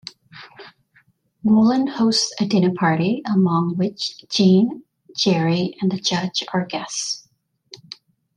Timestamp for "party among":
2.73-3.77